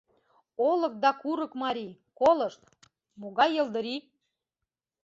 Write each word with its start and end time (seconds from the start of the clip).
Олык 0.69 0.93
да 1.03 1.11
курык 1.21 1.51
марий— 1.63 1.99
Колышт, 2.19 2.61
могай 3.21 3.49
йылдырий! 3.53 4.01